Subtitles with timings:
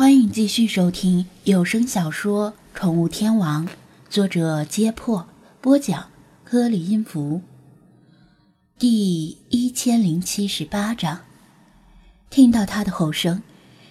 [0.00, 3.66] 欢迎继续收听有声小说《宠物天王》，
[4.08, 5.28] 作者：揭破，
[5.60, 6.08] 播讲：
[6.42, 7.42] 颗粒音符。
[8.78, 11.20] 第一千零七十八章。
[12.30, 13.42] 听到他的吼声，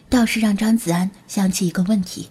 [0.09, 2.29] 倒是让张子安想起一个问题：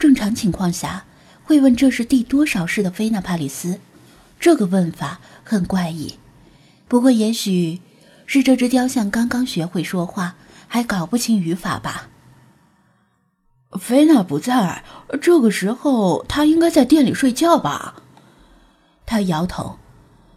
[0.00, 1.04] 正常情况下
[1.44, 3.78] 会问这是第多少世的菲娜帕里斯，
[4.40, 6.16] 这个问法很怪异。
[6.88, 7.80] 不过也许
[8.26, 10.34] 是这只雕像刚刚学会说话，
[10.66, 12.08] 还搞不清语法吧。
[13.72, 14.82] 菲娜不在，
[15.20, 18.02] 这个时候她应该在店里睡觉吧？
[19.04, 19.78] 他摇头。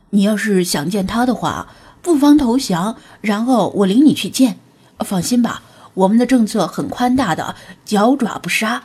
[0.09, 1.70] 你要是想见她的话，
[2.02, 4.57] 不妨投降，然后我领你去见。
[4.99, 5.63] 放心吧，
[5.94, 8.84] 我们的政策很宽大的，脚爪不杀，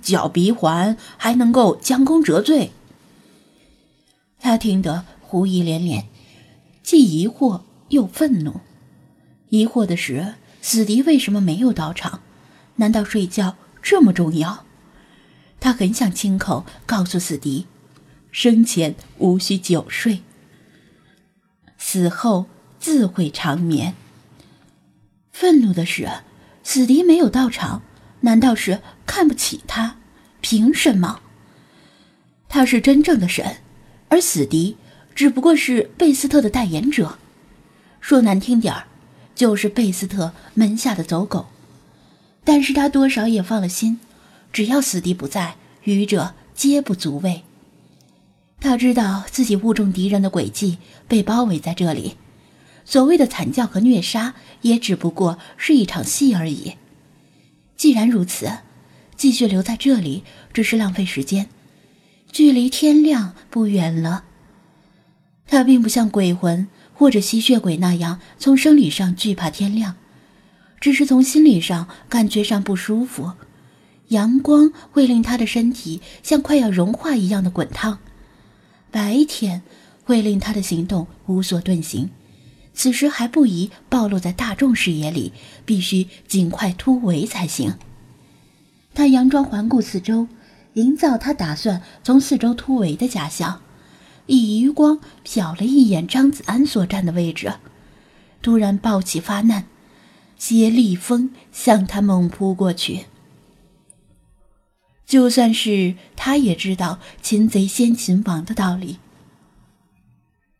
[0.00, 2.72] 脚鼻环还能够将功折罪。
[4.40, 6.06] 他听得狐疑连连，
[6.82, 8.60] 既疑惑又愤怒。
[9.50, 12.20] 疑惑的是，死敌为什么没有到场？
[12.76, 13.54] 难道睡觉？
[13.82, 14.64] 这么重要，
[15.60, 17.66] 他很想亲口告诉死敌，
[18.30, 20.22] 生前无需久睡，
[21.76, 22.46] 死后
[22.78, 23.94] 自会长眠。
[25.32, 26.08] 愤怒的是，
[26.62, 27.82] 死敌没有到场，
[28.20, 29.96] 难道是看不起他？
[30.40, 31.20] 凭什么？
[32.48, 33.56] 他是真正的神，
[34.08, 34.76] 而死敌
[35.14, 37.18] 只不过是贝斯特的代言者，
[38.00, 38.86] 说难听点儿，
[39.34, 41.51] 就是贝斯特门下的走狗。
[42.44, 44.00] 但是他多少也放了心，
[44.52, 47.42] 只要死敌不在，愚者皆不足畏。
[48.60, 52.16] 他知道自己误中敌人的诡计，被包围在这里，
[52.84, 56.74] 所谓的惨叫和虐杀，也只不过是一场戏而已。
[57.76, 58.58] 既然如此，
[59.16, 61.48] 继续留在这里只是浪费时间，
[62.30, 64.24] 距离天亮不远了。
[65.46, 69.96] 他并不像鬼魂或者吸血鬼那样，从生理上惧怕天亮。
[70.82, 73.34] 只是从心理上感觉上不舒服，
[74.08, 78.00] 阳光会令他的身体像快要融化一样的滚烫，
[78.90, 79.62] 白天
[80.02, 82.10] 会令他的行动无所遁形，
[82.74, 85.32] 此时还不宜暴露在大众视野里，
[85.64, 87.74] 必须尽快突围才行。
[88.92, 90.26] 他佯装环顾四周，
[90.72, 93.60] 营造他打算从四周突围的假象，
[94.26, 97.52] 以余光瞟了一眼张子安所站的位置，
[98.42, 99.66] 突然暴起发难。
[100.44, 103.04] 接厉风向他猛扑过去。
[105.06, 108.98] 就算是他也知道“擒贼先擒王”的道理。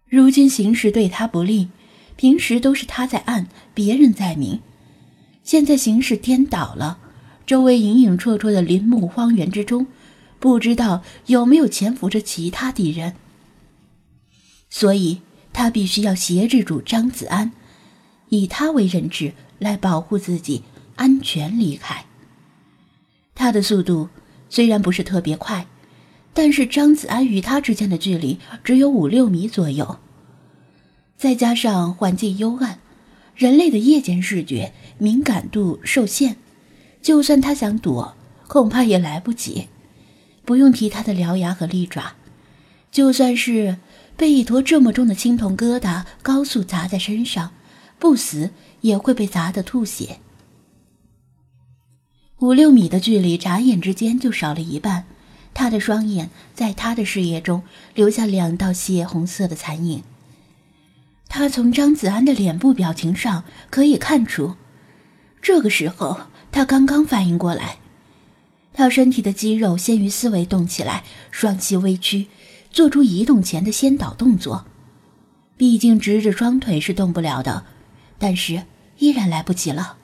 [0.06, 1.68] 如今形势对他不利，
[2.14, 4.60] 平时都是他在暗，别人在明。
[5.42, 7.00] 现在形势颠倒了，
[7.44, 9.88] 周围影影绰绰的林木荒原之中，
[10.38, 13.16] 不知道有没有潜伏着其他敌人。
[14.70, 15.22] 所以
[15.52, 17.50] 他必须要挟制住张子安，
[18.28, 19.34] 以他为人质。
[19.62, 20.64] 来保护自己，
[20.96, 22.04] 安全离开。
[23.34, 24.08] 他的速度
[24.50, 25.66] 虽然不是特别快，
[26.34, 29.98] 但是张子安与他之间的距离只有五六米左右。
[31.16, 32.78] 再加上环境幽暗，
[33.34, 36.36] 人类的夜间视觉敏感度受限，
[37.00, 38.14] 就算他想躲，
[38.48, 39.68] 恐怕也来不及。
[40.44, 42.14] 不用提他的獠牙和利爪，
[42.90, 43.78] 就算是
[44.16, 47.52] 被一坨这么重的青铜疙瘩高速砸在身上，
[48.02, 48.50] 不死。
[48.82, 50.18] 也会被砸得吐血。
[52.40, 55.04] 五六米的距离，眨眼之间就少了一半。
[55.54, 57.62] 他的双眼在他的视野中
[57.94, 60.02] 留下两道血红色的残影。
[61.28, 64.56] 他从张子安的脸部表情上可以看出，
[65.40, 67.76] 这个时候他刚刚反应过来。
[68.72, 72.26] 他身体的肌肉先于思维动起来，双膝微屈，
[72.72, 74.66] 做出移动前的先导动作。
[75.56, 77.64] 毕竟直着双腿是动不了的，
[78.22, 78.62] 但是。
[78.98, 79.96] 依然来不及了。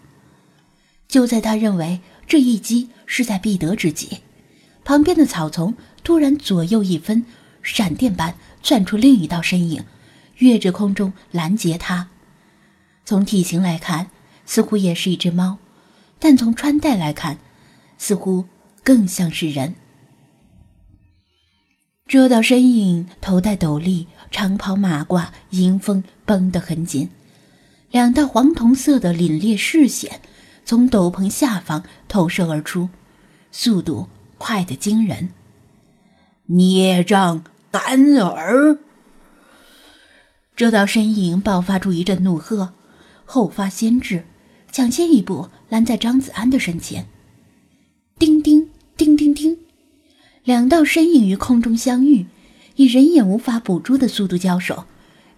[1.07, 4.19] 就在他认为这一击势在必得之际，
[4.83, 7.25] 旁边的草丛突然左右一分，
[7.63, 9.85] 闪电般窜出另一道身影，
[10.39, 12.09] 跃至空中拦截他。
[13.05, 14.11] 从体型来看，
[14.45, 15.59] 似乎也是一只猫，
[16.19, 17.39] 但从穿戴来看，
[17.99, 18.47] 似乎
[18.83, 19.77] 更像是人。
[22.09, 27.11] 这道身影头戴斗笠，长袍马褂，迎风绷得很紧。
[27.91, 30.21] 两道黄铜色的凛冽视线
[30.65, 32.91] 从斗篷下方投射而出，
[33.51, 35.31] 速度快得惊人。
[36.47, 38.79] 孽障干儿！
[40.55, 42.75] 这道身影爆发出一阵怒喝，
[43.25, 44.27] 后发先至，
[44.71, 47.07] 抢先一步拦在张子安的身前。
[48.19, 49.57] 叮叮叮叮叮，
[50.45, 52.27] 两道身影于空中相遇，
[52.77, 54.85] 以人眼无法捕捉的速度交手，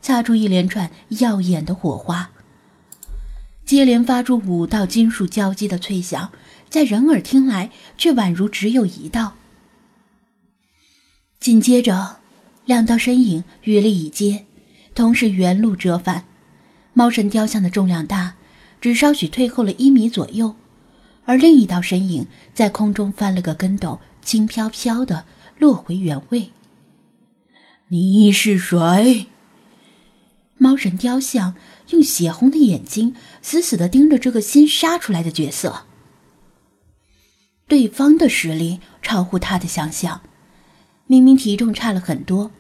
[0.03, 2.31] 擦出一连串耀眼的火花。
[3.70, 6.32] 接连发出五道金属交击的脆响，
[6.69, 9.34] 在人耳听来却宛如只有一道。
[11.38, 12.17] 紧接着，
[12.64, 14.44] 两道身影与力以接，
[14.93, 16.25] 同时原路折返。
[16.94, 18.34] 猫神雕像的重量大，
[18.81, 20.56] 只稍许退后了一米左右，
[21.25, 25.26] 而另一道身影在空中翻了个跟斗，轻飘飘的
[25.61, 26.50] 落回原位。
[27.87, 29.28] 你是谁？
[30.62, 31.54] 猫神雕像
[31.88, 35.84] 用血红的眼睛死死地盯着这个新杀出来的角色。
[37.66, 40.20] 对方的实力超乎他的想象，
[41.06, 42.50] 明明体重差了很多，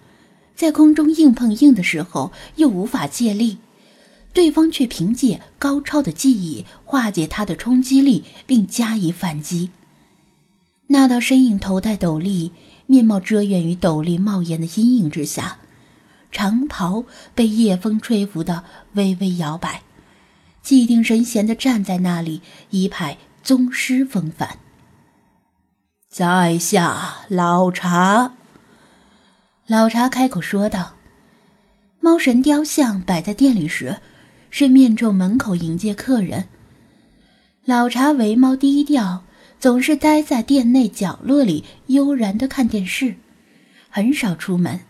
[0.56, 3.58] 在空中硬碰硬的时候又无法借力。
[4.32, 9.68] 对方却凭借高超的技艺化解他的冲击力，并加以反击。
[10.86, 12.52] 那道身影头戴斗笠，
[12.86, 15.58] 面貌遮掩于斗笠帽檐的阴影之下，
[16.30, 17.04] 长袍
[17.34, 19.82] 被夜风吹拂的微微摇摆，
[20.62, 24.58] 气定神闲的站在那里，一派宗师风范。
[26.08, 28.32] 在下老茶。
[29.66, 30.94] 老茶开口说道
[32.00, 33.98] ：“猫神雕像摆在店里时。”
[34.52, 36.48] 是面冲门口迎接客人。
[37.64, 39.22] 老茶为猫低调，
[39.60, 43.14] 总是待在店内角落里悠然的看电视，
[43.88, 44.80] 很少出门。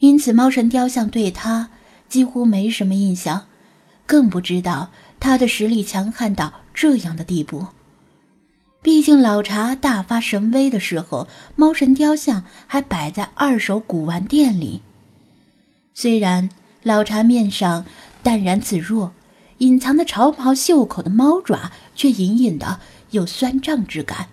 [0.00, 1.70] 因此，猫神雕像对他
[2.08, 3.46] 几乎没什么印象，
[4.04, 7.68] 更不知道他的实力强悍到这样的地步。
[8.82, 14.82] 毕竟，老茶大发神威的时候，猫神雕像还摆在二手古玩店里。
[15.94, 16.50] 虽然
[16.82, 17.86] 老茶面上。
[18.22, 19.12] 淡然自若，
[19.58, 22.78] 隐藏的潮袍袖口的猫爪却隐隐的
[23.12, 24.28] 有酸胀之感，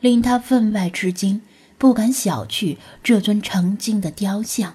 [0.00, 1.40] 令他分外吃惊，
[1.78, 4.74] 不敢小觑这尊成精的雕像。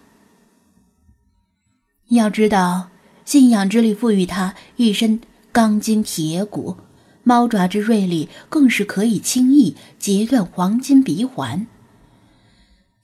[2.09, 2.89] 要知道，
[3.23, 5.21] 信仰之力赋予他一身
[5.51, 6.75] 钢筋铁骨，
[7.23, 11.67] 猫爪之锐利更是可以轻易截断黄金鼻环。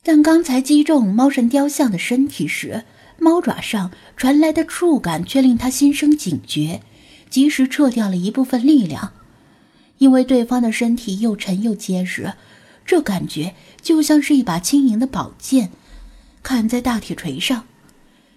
[0.02, 2.84] 但刚才击中猫神雕像的身体时，
[3.20, 6.82] 猫爪上传来的触感却令他心生警觉，
[7.30, 9.14] 及时撤掉了一部分力量。
[10.00, 12.34] 因为对方的身体又沉又结实，
[12.86, 13.54] 这感觉
[13.84, 15.70] 就像是一把轻盈的宝剑，
[16.42, 17.66] 砍在大铁锤上，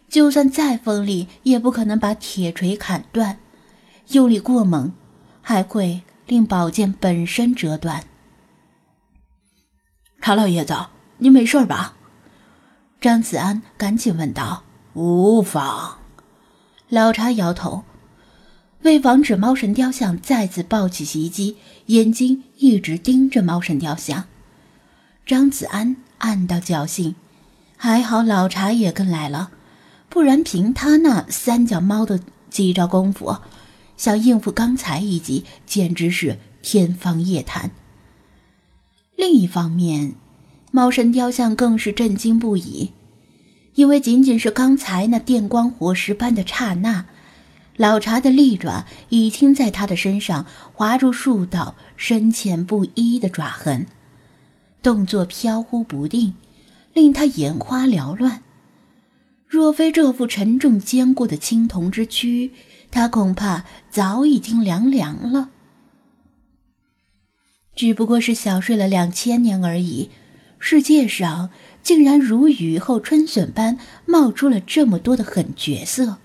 [0.09, 3.39] 就算再锋利，也不可能把铁锤砍断。
[4.09, 4.93] 用力过猛，
[5.43, 8.05] 还会令宝剑本身折断。
[10.21, 10.75] 查老爷子，
[11.19, 11.95] 您没事吧？
[13.01, 14.65] 张子安赶紧问道。
[14.95, 15.99] 无妨。
[16.89, 17.85] 老茶摇头，
[18.83, 21.57] 为防止猫神雕像再次暴起袭击，
[21.87, 24.25] 眼睛一直盯着猫神雕像。
[25.25, 27.15] 张子安暗道侥幸，
[27.77, 29.51] 还好老茶也跟来了，
[30.09, 32.21] 不然凭他那三脚猫的
[32.51, 33.37] 几招功夫，
[33.97, 37.71] 想应付刚才一击简直是天方夜谭。
[39.17, 40.15] 另一方面，
[40.71, 42.93] 猫神雕像更是震惊不已。
[43.75, 47.07] 因为仅仅是刚才那电光火石般的刹那，
[47.77, 53.87] 老茶的利爪已经在他的身上划出数道深浅不一的爪痕，
[54.83, 56.35] 动作飘忽不定，
[56.93, 58.43] 令他眼花缭乱。
[59.49, 62.53] 若非这副沉重坚固的青铜之躯，
[62.91, 65.51] 他恐怕早已经凉凉了。
[67.75, 70.11] 只不过是小睡了两千年而已，
[70.61, 71.51] 世界上。
[71.81, 76.19] 竟然如雨后春笋般冒出了这么多的狠角色，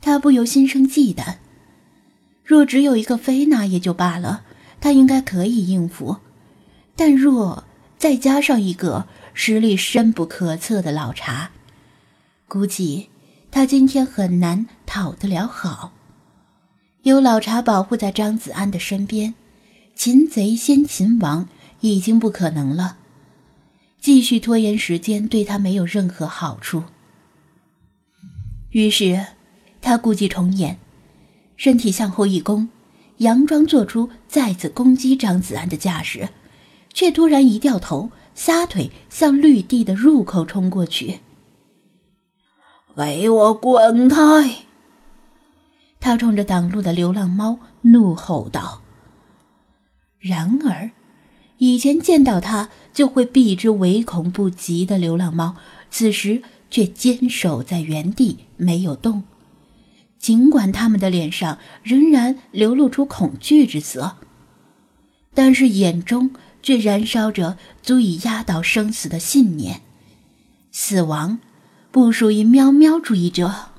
[0.00, 1.36] 他不由心生忌惮。
[2.42, 4.42] 若只有一个菲娜也就罢了，
[4.80, 6.16] 他应该可以应付；
[6.96, 7.62] 但若
[7.96, 11.52] 再加上一个实力深不可测的老茶，
[12.48, 13.08] 估计
[13.50, 15.92] 他今天很难讨得了好。
[17.02, 19.34] 有老茶保护在张子安的身边，
[19.94, 21.48] 擒贼先擒王
[21.80, 22.98] 已经不可能了。
[24.00, 26.84] 继续拖延时间对他没有任何好处。
[28.70, 29.26] 于是，
[29.80, 30.78] 他故伎重演，
[31.56, 32.68] 身体向后一弓，
[33.18, 36.28] 佯装做出再次攻击张子安的架势，
[36.92, 41.20] 却突然一掉头，撒腿向绿地的入口冲过去。
[42.96, 44.64] 给我滚开！
[46.00, 48.80] 他冲着挡路的流浪猫怒吼道。
[50.18, 50.90] 然而。
[51.58, 55.56] 以前见到他就会避之唯恐不及的流浪猫，
[55.90, 59.24] 此时却坚守在原地没有动。
[60.18, 64.16] 尽管他们的脸上仍然流露出恐惧之色，
[65.32, 66.30] 但是眼中
[66.62, 69.80] 却燃烧着足以压倒生死的信念：
[70.70, 71.38] 死亡
[71.96, 73.75] 不属于喵喵主义者。